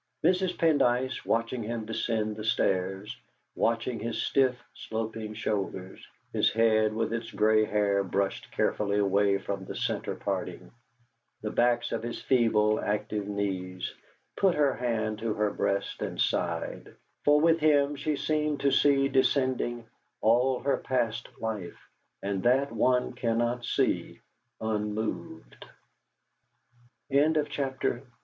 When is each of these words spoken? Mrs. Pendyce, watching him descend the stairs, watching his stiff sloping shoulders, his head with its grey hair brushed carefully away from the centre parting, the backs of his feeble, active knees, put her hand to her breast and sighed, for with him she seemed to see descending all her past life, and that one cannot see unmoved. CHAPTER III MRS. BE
Mrs. 0.23 0.57
Pendyce, 0.57 1.23
watching 1.27 1.61
him 1.61 1.85
descend 1.85 2.35
the 2.35 2.43
stairs, 2.43 3.15
watching 3.53 3.99
his 3.99 4.19
stiff 4.23 4.55
sloping 4.73 5.35
shoulders, 5.35 6.03
his 6.33 6.51
head 6.51 6.91
with 6.91 7.13
its 7.13 7.29
grey 7.29 7.65
hair 7.65 8.03
brushed 8.03 8.51
carefully 8.51 8.97
away 8.97 9.37
from 9.37 9.63
the 9.63 9.75
centre 9.75 10.15
parting, 10.15 10.71
the 11.43 11.51
backs 11.51 11.91
of 11.91 12.01
his 12.01 12.19
feeble, 12.19 12.79
active 12.79 13.27
knees, 13.27 13.93
put 14.35 14.55
her 14.55 14.73
hand 14.73 15.19
to 15.19 15.35
her 15.35 15.51
breast 15.51 16.01
and 16.01 16.19
sighed, 16.19 16.95
for 17.23 17.39
with 17.39 17.59
him 17.59 17.95
she 17.95 18.15
seemed 18.15 18.59
to 18.61 18.71
see 18.71 19.07
descending 19.07 19.85
all 20.19 20.61
her 20.61 20.77
past 20.77 21.29
life, 21.39 21.77
and 22.23 22.41
that 22.41 22.71
one 22.71 23.13
cannot 23.13 23.63
see 23.65 24.19
unmoved. 24.59 25.63
CHAPTER 27.11 27.11
III 27.11 27.99
MRS. 27.99 28.05
BE 28.05 28.11